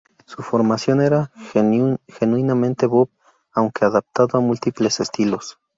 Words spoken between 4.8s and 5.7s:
estilos.